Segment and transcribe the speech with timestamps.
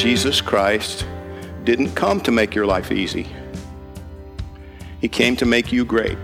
[0.00, 1.06] Jesus Christ
[1.64, 3.28] didn't come to make your life easy.
[4.98, 6.16] He came to make you great.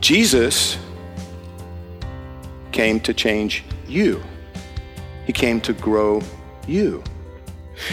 [0.00, 0.78] Jesus
[2.72, 4.22] came to change you.
[5.26, 6.22] He came to grow
[6.66, 7.04] you.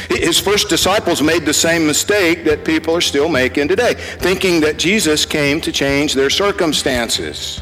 [0.08, 4.78] His first disciples made the same mistake that people are still making today, thinking that
[4.78, 7.60] Jesus came to change their circumstances.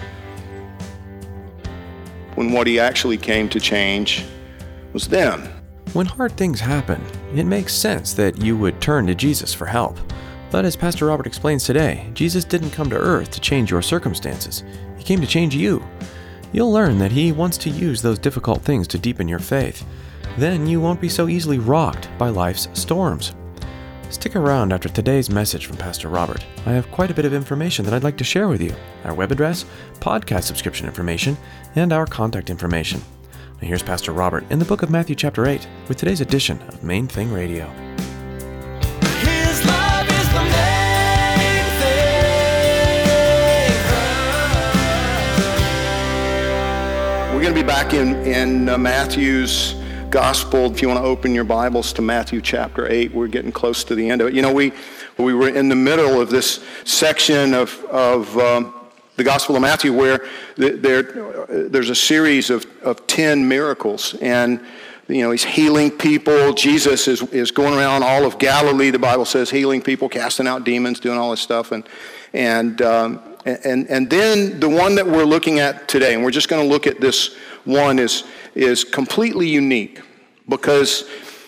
[2.35, 4.23] When what he actually came to change
[4.93, 5.60] was them.
[5.93, 7.03] When hard things happen,
[7.35, 9.97] it makes sense that you would turn to Jesus for help.
[10.49, 14.63] But as Pastor Robert explains today, Jesus didn't come to earth to change your circumstances,
[14.97, 15.83] He came to change you.
[16.53, 19.85] You'll learn that He wants to use those difficult things to deepen your faith.
[20.37, 23.33] Then you won't be so easily rocked by life's storms.
[24.09, 26.45] Stick around after today's message from Pastor Robert.
[26.65, 28.73] I have quite a bit of information that I'd like to share with you
[29.05, 29.65] our web address,
[29.99, 31.37] podcast subscription information,
[31.75, 33.01] and our contact information.
[33.61, 36.83] Now here's Pastor Robert in the book of Matthew, chapter 8, with today's edition of
[36.83, 37.67] Main Thing Radio.
[39.21, 42.15] His love is the main thing.
[47.35, 49.75] We're going to be back in, in uh, Matthew's
[50.09, 50.71] gospel.
[50.71, 53.93] If you want to open your Bibles to Matthew chapter 8, we're getting close to
[53.93, 54.33] the end of it.
[54.33, 54.73] You know, we,
[55.19, 58.80] we were in the middle of this section of, of um,
[59.21, 64.15] the Gospel of Matthew where there, there's a series of, of 10 miracles.
[64.15, 64.59] And,
[65.07, 66.53] you know, he's healing people.
[66.53, 70.63] Jesus is, is going around all of Galilee, the Bible says, healing people, casting out
[70.63, 71.71] demons, doing all this stuff.
[71.71, 71.87] And,
[72.33, 76.49] and, um, and, and then the one that we're looking at today, and we're just
[76.49, 78.23] going to look at this one, is,
[78.55, 80.01] is completely unique
[80.49, 81.07] because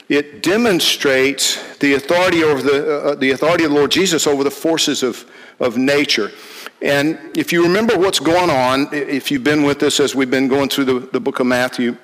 [0.09, 4.51] it demonstrates the authority over the, uh, the authority of the Lord Jesus over the
[4.51, 5.25] forces of,
[5.59, 6.31] of nature.
[6.83, 10.49] And if you remember what's going on, if you've been with us as we've been
[10.49, 11.95] going through the, the book of Matthew,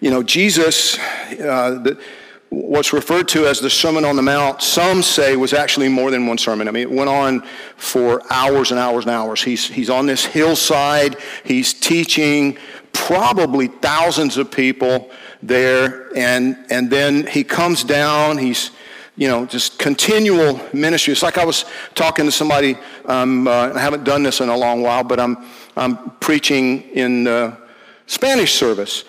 [0.00, 2.00] you know, Jesus, uh, the,
[2.48, 6.28] what's referred to as the Sermon on the Mount, some say was actually more than
[6.28, 6.68] one sermon.
[6.68, 7.42] I mean, it went on
[7.76, 9.42] for hours and hours and hours.
[9.42, 12.58] He's, he's on this hillside, he's teaching
[12.92, 15.10] probably thousands of people
[15.42, 18.70] there, and, and then he comes down, he's,
[19.22, 21.12] you know, just continual ministry.
[21.12, 24.56] It's like I was talking to somebody, um, uh, I haven't done this in a
[24.56, 25.46] long while, but I'm,
[25.76, 27.54] I'm preaching in uh,
[28.08, 29.04] Spanish service.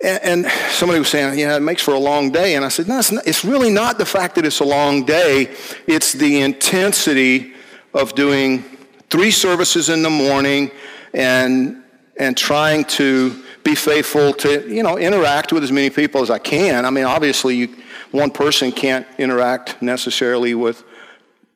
[0.00, 2.54] And, and somebody was saying, yeah, it makes for a long day.
[2.54, 5.04] And I said, no, it's, not, it's really not the fact that it's a long
[5.04, 5.52] day.
[5.88, 7.54] It's the intensity
[7.92, 8.62] of doing
[9.10, 10.70] three services in the morning
[11.12, 11.82] and,
[12.16, 16.38] and trying to be faithful to, you know, interact with as many people as I
[16.38, 16.84] can.
[16.84, 17.76] I mean, obviously, you,
[18.14, 20.84] one person can't interact necessarily with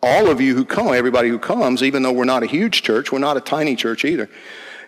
[0.03, 3.13] all of you who come, everybody who comes, even though we're not a huge church.
[3.13, 4.29] We're not a tiny church either.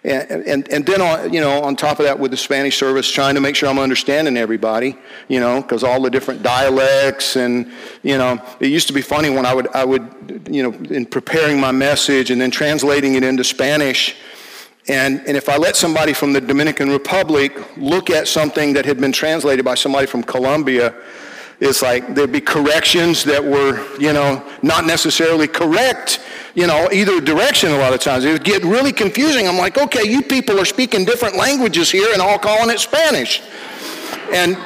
[0.03, 3.09] And, and, and then, on, you know, on top of that, with the Spanish service,
[3.09, 4.97] trying to make sure I'm understanding everybody,
[5.29, 7.71] you know, because all the different dialects and,
[8.03, 11.07] you know, it used to be funny when I would, I would, you know, in
[11.07, 14.17] preparing my message and then translating it into Spanish.
[14.89, 18.99] And, and if I let somebody from the Dominican Republic look at something that had
[19.01, 20.95] been translated by somebody from Colombia,
[21.61, 26.21] it's like there'd be corrections that were, you know, not necessarily correct,
[26.55, 28.25] you know, either direction a lot of times.
[28.25, 29.47] It would get really confusing.
[29.47, 33.43] I'm like, okay, you people are speaking different languages here and all calling it Spanish.
[34.33, 34.57] And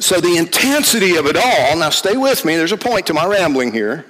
[0.00, 3.26] so the intensity of it all, now stay with me, there's a point to my
[3.26, 4.04] rambling here.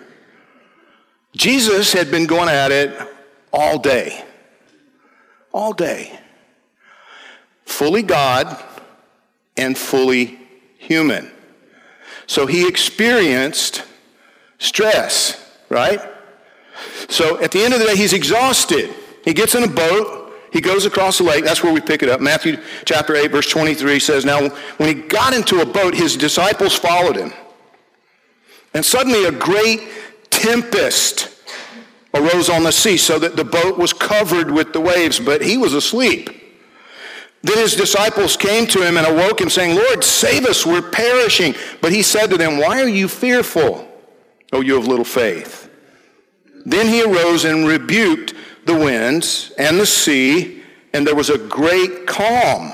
[1.37, 2.97] Jesus had been going at it
[3.53, 4.25] all day.
[5.53, 6.19] All day.
[7.67, 8.63] Fully God
[9.57, 10.39] and fully
[10.79, 11.31] human.
[12.27, 13.85] So he experienced
[14.59, 16.01] stress, right?
[17.09, 18.95] So at the end of the day, he's exhausted.
[19.25, 20.33] He gets in a boat.
[20.53, 21.45] He goes across the lake.
[21.45, 22.21] That's where we pick it up.
[22.21, 26.75] Matthew chapter 8, verse 23 says, Now, when he got into a boat, his disciples
[26.75, 27.33] followed him.
[28.73, 29.89] And suddenly a great
[30.31, 31.31] tempest
[32.13, 35.57] arose on the sea so that the boat was covered with the waves, but he
[35.57, 36.44] was asleep.
[37.45, 41.55] Then his disciples came to him and awoke him, saying, Lord, save us, we're perishing.
[41.83, 43.87] But he said to them, Why are you fearful,
[44.55, 45.69] O you of little faith?
[46.65, 48.33] Then he arose and rebuked
[48.65, 50.63] the winds and the sea,
[50.95, 52.73] and there was a great calm.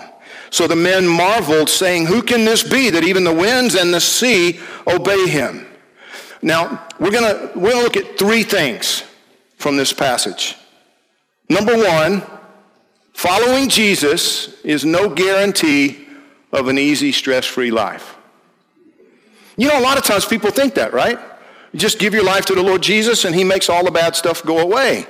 [0.50, 4.00] So the men marveled, saying, Who can this be that even the winds and the
[4.00, 5.67] sea obey him?
[6.43, 9.02] Now, we're going to we're gonna look at three things
[9.56, 10.55] from this passage.
[11.49, 12.22] Number one,
[13.20, 16.06] following Jesus is no guarantee
[16.52, 18.17] of an easy, stress free life.
[19.58, 21.19] You know, a lot of times people think that, right?
[21.70, 24.17] You just give your life to the Lord Jesus and He makes all the bad
[24.17, 25.05] stuff go away.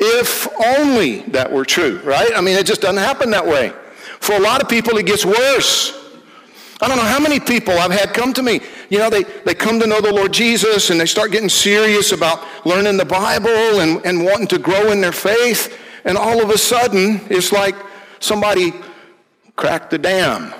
[0.00, 2.32] If only that were true, right?
[2.34, 3.72] I mean, it just doesn't happen that way.
[4.18, 5.96] For a lot of people, it gets worse.
[6.80, 8.60] I don't know how many people I've had come to me.
[8.90, 12.10] You know, they, they come to know the Lord Jesus and they start getting serious
[12.10, 13.50] about learning the Bible
[13.80, 15.78] and, and wanting to grow in their faith.
[16.04, 17.76] And all of a sudden, it's like
[18.20, 18.72] somebody
[19.56, 20.52] cracked the dam.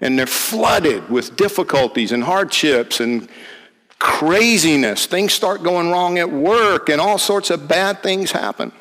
[0.00, 3.28] And they're flooded with difficulties and hardships and
[3.98, 5.06] craziness.
[5.06, 8.72] Things start going wrong at work and all sorts of bad things happen.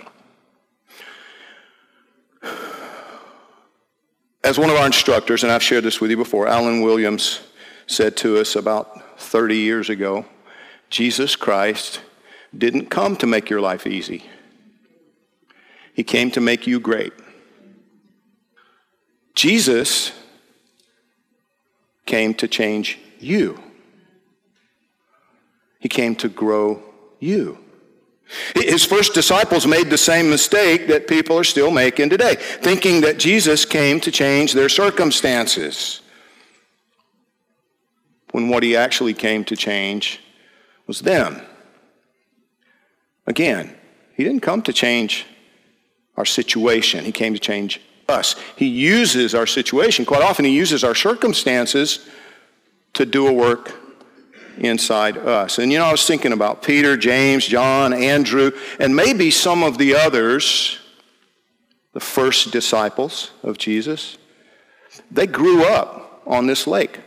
[4.44, 7.42] As one of our instructors, and I've shared this with you before, Alan Williams
[7.86, 10.26] said to us about 30 years ago
[10.90, 12.02] Jesus Christ
[12.58, 14.26] didn't come to make your life easy,
[16.00, 17.12] He came to make you great.
[19.36, 20.13] Jesus
[22.06, 23.62] came to change you.
[25.81, 26.81] He came to grow
[27.19, 27.57] you.
[28.56, 33.19] His first disciples made the same mistake that people are still making today, thinking that
[33.19, 36.00] Jesus came to change their circumstances.
[38.31, 40.22] When what he actually came to change
[40.88, 41.42] was them.
[43.28, 43.75] Again,
[44.16, 45.25] he didn't come to change
[46.19, 47.80] our situation, he came to change
[48.10, 48.36] us.
[48.57, 52.07] He uses our situation, quite often, he uses our circumstances
[52.94, 53.71] to do a work
[54.57, 55.60] inside us.
[55.60, 58.51] And you know, I was thinking about Peter, James, John, Andrew,
[58.81, 60.77] and maybe some of the others,
[61.94, 64.18] the first disciples of Jesus.
[65.10, 67.00] They grew up on this lake.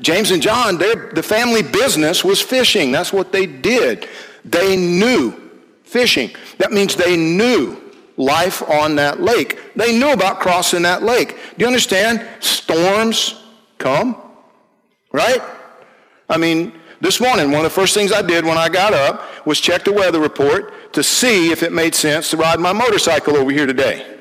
[0.00, 2.92] James and John, the family business was fishing.
[2.92, 4.08] That's what they did.
[4.44, 5.34] They knew
[5.82, 6.30] fishing.
[6.58, 7.82] That means they knew
[8.16, 9.58] life on that lake.
[9.76, 11.30] They knew about crossing that lake.
[11.30, 12.26] Do you understand?
[12.40, 13.42] Storms
[13.78, 14.20] come,
[15.12, 15.40] right?
[16.28, 19.46] I mean, this morning, one of the first things I did when I got up
[19.46, 23.36] was check the weather report to see if it made sense to ride my motorcycle
[23.36, 24.14] over here today.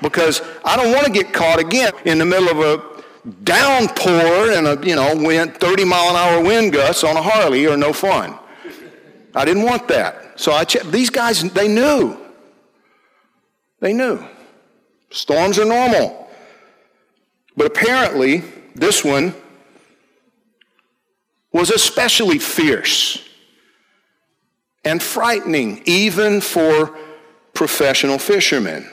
[0.00, 2.98] Because I don't want to get caught again in the middle of a
[3.44, 7.66] downpour and a, you know, wind, 30 mile an hour wind gusts on a Harley
[7.66, 8.38] or no fun.
[9.34, 10.40] I didn't want that.
[10.40, 10.90] So I checked.
[10.90, 12.16] These guys, they knew.
[13.80, 14.24] They knew.
[15.10, 16.28] Storms are normal.
[17.56, 18.44] But apparently,
[18.74, 19.34] this one
[21.52, 23.26] was especially fierce
[24.84, 26.96] and frightening, even for
[27.52, 28.88] professional fishermen.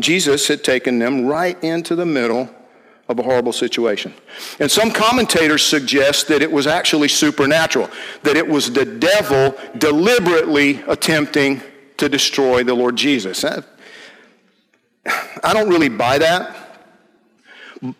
[0.00, 2.48] Jesus had taken them right into the middle
[3.08, 4.14] of a horrible situation.
[4.60, 7.90] And some commentators suggest that it was actually supernatural,
[8.22, 11.60] that it was the devil deliberately attempting
[12.02, 13.44] to destroy the Lord Jesus.
[13.44, 13.62] I
[15.52, 16.56] don't really buy that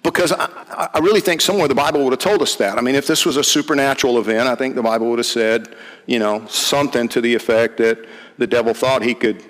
[0.02, 2.78] because I, really think somewhere the Bible would have told us that.
[2.78, 5.76] I mean, if this was a supernatural event, I think the Bible would have said,
[6.06, 8.04] you know, something to the effect that
[8.38, 9.44] the devil thought he could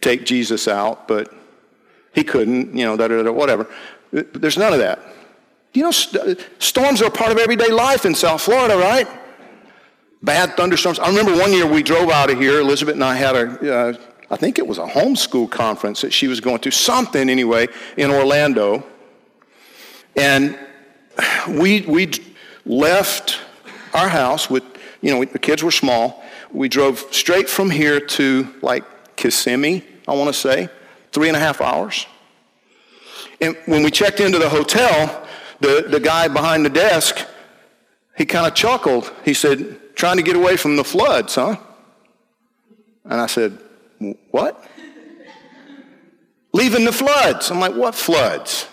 [0.00, 1.30] take Jesus out, but
[2.14, 3.68] he couldn't, you know, da, da, da, whatever.
[4.10, 5.00] There's none of that.
[5.74, 9.06] You know, st- storms are a part of everyday life in South Florida, right?
[10.22, 11.00] Bad thunderstorms.
[11.00, 12.60] I remember one year we drove out of here.
[12.60, 13.94] Elizabeth and I had a, uh,
[14.30, 18.10] I think it was a homeschool conference that she was going to, something anyway, in
[18.10, 18.84] Orlando.
[20.16, 20.56] And
[21.48, 22.12] we, we
[22.64, 23.40] left
[23.92, 24.62] our house with,
[25.00, 26.22] you know, the kids were small.
[26.52, 28.84] We drove straight from here to like
[29.16, 30.68] Kissimmee, I want to say,
[31.10, 32.06] three and a half hours.
[33.40, 35.26] And when we checked into the hotel,
[35.58, 37.26] the, the guy behind the desk,
[38.16, 39.12] he kind of chuckled.
[39.24, 41.54] He said, trying to get away from the floods, huh?
[43.04, 43.56] And I said,
[44.32, 44.60] what?
[46.52, 47.52] Leaving the floods.
[47.52, 48.66] I'm like, what floods?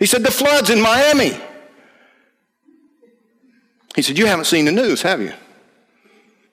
[0.00, 1.40] He said, The floods in Miami.
[3.94, 5.32] He said, You haven't seen the news, have you?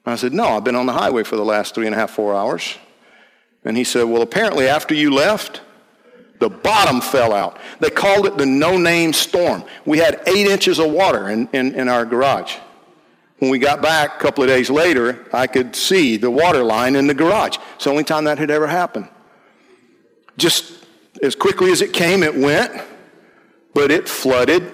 [0.06, 2.12] I said, No, I've been on the highway for the last three and a half,
[2.12, 2.78] four hours.
[3.66, 5.62] And he said, Well, apparently after you left,
[6.38, 7.58] the bottom fell out.
[7.80, 9.64] They called it the no name storm.
[9.84, 12.56] We had eight inches of water in, in, in, our garage.
[13.40, 16.96] When we got back a couple of days later, I could see the water line
[16.96, 17.58] in the garage.
[17.76, 19.08] It's the only time that had ever happened.
[20.38, 20.86] just
[21.22, 22.72] as quickly as it came, it went,
[23.74, 24.72] but it flooded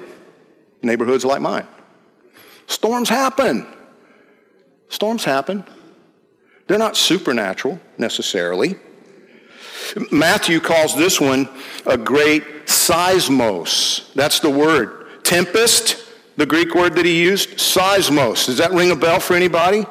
[0.83, 1.67] neighborhoods like mine.
[2.67, 3.65] Storms happen.
[4.89, 5.63] Storms happen.
[6.67, 8.75] They're not supernatural necessarily.
[10.11, 11.49] Matthew calls this one
[11.85, 14.13] a great seismos.
[14.13, 15.23] That's the word.
[15.23, 16.04] Tempest,
[16.37, 18.45] the Greek word that he used, seismos.
[18.45, 19.85] Does that ring a bell for anybody?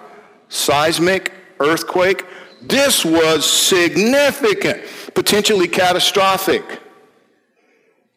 [0.49, 2.25] Seismic, earthquake.
[2.63, 4.83] This was significant,
[5.15, 6.81] potentially catastrophic.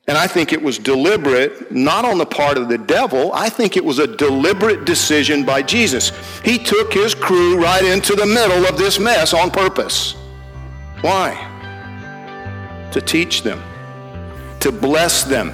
[0.10, 3.34] And I think it was deliberate, not on the part of the devil.
[3.34, 6.13] I think it was a deliberate decision by Jesus.
[6.46, 10.15] He took his crew right into the middle of this mess on purpose.
[11.01, 11.36] Why?
[12.93, 13.62] To teach them,
[14.62, 15.53] to bless them.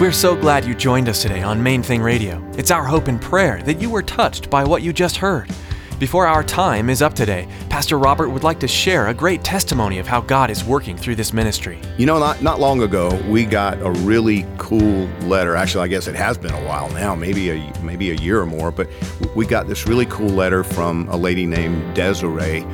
[0.00, 2.42] We're so glad you joined us today on Main Thing Radio.
[2.56, 5.50] It's our hope and prayer that you were touched by what you just heard.
[5.98, 9.98] Before our time is up today, Pastor Robert would like to share a great testimony
[9.98, 11.82] of how God is working through this ministry.
[11.98, 15.54] You know, not, not long ago, we got a really cool letter.
[15.54, 18.46] Actually, I guess it has been a while now, maybe a, maybe a year or
[18.46, 18.88] more, but
[19.36, 22.64] we got this really cool letter from a lady named Desiree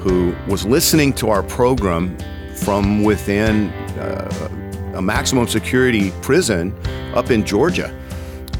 [0.00, 2.14] who was listening to our program
[2.56, 4.63] from within uh,
[4.94, 6.74] a maximum security prison
[7.14, 7.92] up in Georgia.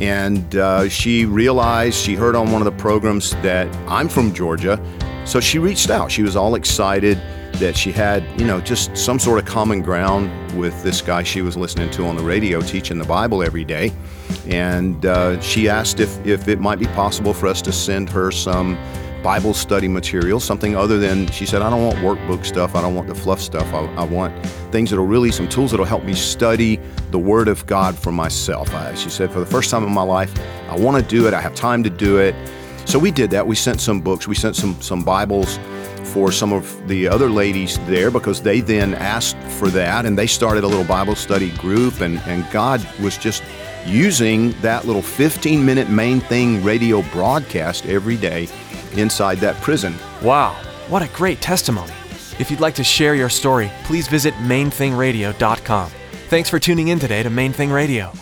[0.01, 4.81] And uh, she realized, she heard on one of the programs that I'm from Georgia.
[5.25, 6.11] So she reached out.
[6.11, 7.17] She was all excited
[7.55, 11.41] that she had, you know, just some sort of common ground with this guy she
[11.41, 13.93] was listening to on the radio teaching the Bible every day.
[14.49, 18.31] And uh, she asked if, if it might be possible for us to send her
[18.33, 18.77] some
[19.25, 22.75] Bible study material, something other than, she said, I don't want workbook stuff.
[22.75, 23.73] I don't want the fluff stuff.
[23.73, 26.79] I, I want things that'll really, some tools that'll help me study
[27.11, 28.75] the Word of God for myself.
[28.75, 30.39] I, she said, for the first time in my life,
[30.69, 31.33] I want to do it.
[31.33, 32.35] I have time to do it.
[32.85, 33.47] So we did that.
[33.47, 34.29] We sent some books.
[34.29, 35.59] We sent some, some Bibles
[36.05, 40.27] for some of the other ladies there because they then asked for that and they
[40.27, 43.43] started a little Bible study group and, and God was just
[43.87, 48.49] using that little 15 minute main thing radio broadcast every day
[48.99, 49.95] inside that prison.
[50.23, 50.53] Wow,
[50.89, 51.93] what a great testimony.
[52.39, 55.91] If you'd like to share your story, please visit mainthingradio.com.
[56.29, 58.13] Thanks for tuning in today to Main Thing Radio.